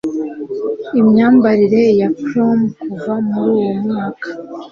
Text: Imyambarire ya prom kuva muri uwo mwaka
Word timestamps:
Imyambarire 0.99 1.83
ya 1.99 2.09
prom 2.23 2.59
kuva 2.81 3.13
muri 3.29 3.49
uwo 3.57 3.73
mwaka 3.83 4.27